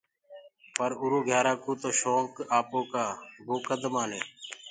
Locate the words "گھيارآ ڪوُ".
1.27-1.71